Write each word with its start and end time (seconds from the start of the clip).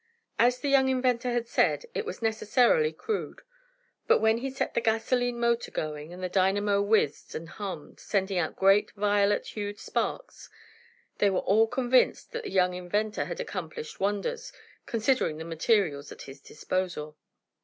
As 0.39 0.57
the 0.59 0.67
young 0.67 0.89
inventor 0.89 1.29
had 1.31 1.47
said, 1.47 1.85
it 1.93 2.07
was 2.07 2.23
necessarily 2.23 2.91
crude, 2.91 3.41
but 4.07 4.17
when 4.17 4.39
he 4.39 4.49
set 4.49 4.73
the 4.73 4.81
gasolene 4.81 5.39
motor 5.39 5.69
going, 5.69 6.11
and 6.11 6.23
the 6.23 6.27
dynamo 6.27 6.81
whizzed 6.81 7.35
and 7.35 7.47
hummed, 7.47 7.99
sending 7.99 8.39
out 8.39 8.55
great, 8.55 8.89
violet 8.93 9.45
hued 9.45 9.77
sparks, 9.77 10.49
they 11.19 11.29
were 11.29 11.41
all 11.41 11.67
convinced 11.67 12.31
that 12.31 12.45
the 12.45 12.49
young 12.51 12.73
inventor 12.73 13.25
had 13.25 13.39
accomplished 13.39 13.99
wonders, 13.99 14.51
considering 14.87 15.37
the 15.37 15.45
materials 15.45 16.11
at 16.11 16.23
his 16.23 16.41
disposal. 16.41 17.15